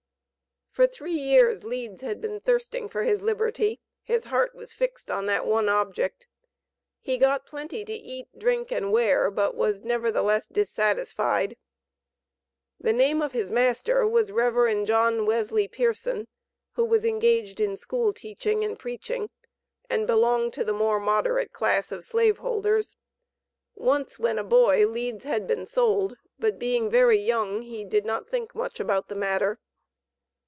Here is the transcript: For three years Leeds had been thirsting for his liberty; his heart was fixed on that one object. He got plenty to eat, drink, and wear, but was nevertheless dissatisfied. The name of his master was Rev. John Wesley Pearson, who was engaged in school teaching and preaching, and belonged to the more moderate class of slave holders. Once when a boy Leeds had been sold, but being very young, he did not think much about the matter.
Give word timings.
For 0.73 0.87
three 0.87 1.17
years 1.19 1.65
Leeds 1.65 2.01
had 2.01 2.21
been 2.21 2.39
thirsting 2.39 2.87
for 2.87 3.03
his 3.03 3.21
liberty; 3.21 3.81
his 4.03 4.23
heart 4.23 4.55
was 4.55 4.71
fixed 4.71 5.11
on 5.11 5.25
that 5.25 5.45
one 5.45 5.67
object. 5.67 6.27
He 7.01 7.17
got 7.17 7.45
plenty 7.45 7.83
to 7.83 7.91
eat, 7.93 8.27
drink, 8.39 8.71
and 8.71 8.89
wear, 8.93 9.29
but 9.29 9.53
was 9.55 9.81
nevertheless 9.81 10.47
dissatisfied. 10.47 11.57
The 12.79 12.93
name 12.93 13.21
of 13.21 13.33
his 13.33 13.51
master 13.51 14.07
was 14.07 14.31
Rev. 14.31 14.85
John 14.85 15.25
Wesley 15.25 15.67
Pearson, 15.67 16.29
who 16.75 16.85
was 16.85 17.03
engaged 17.03 17.59
in 17.59 17.75
school 17.75 18.13
teaching 18.13 18.63
and 18.63 18.79
preaching, 18.79 19.29
and 19.89 20.07
belonged 20.07 20.53
to 20.53 20.63
the 20.63 20.71
more 20.71 21.01
moderate 21.01 21.51
class 21.51 21.91
of 21.91 22.05
slave 22.05 22.37
holders. 22.37 22.95
Once 23.75 24.17
when 24.17 24.39
a 24.39 24.43
boy 24.45 24.87
Leeds 24.87 25.25
had 25.25 25.45
been 25.47 25.65
sold, 25.65 26.15
but 26.39 26.57
being 26.57 26.89
very 26.89 27.17
young, 27.19 27.61
he 27.61 27.83
did 27.83 28.05
not 28.05 28.29
think 28.29 28.55
much 28.55 28.79
about 28.79 29.09
the 29.09 29.15
matter. 29.15 29.59